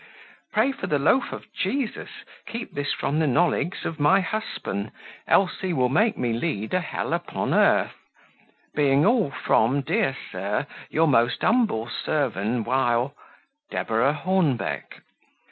[0.51, 2.09] Prey for the loaf of Geesus
[2.47, 4.89] keep this from the nolegs of my hussban,
[5.27, 7.93] ells he will make me leed a hell upon urth.
[8.73, 13.13] Being all from, deer Sur, your most umbell servan wile
[13.69, 15.03] "Deborah Hornbeck."